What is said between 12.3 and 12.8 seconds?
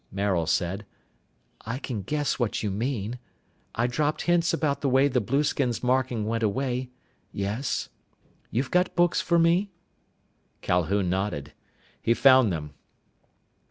them.